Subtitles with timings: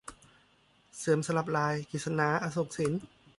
[0.97, 2.93] เลื่อมสลับลาย- กฤษณา อโศกสิน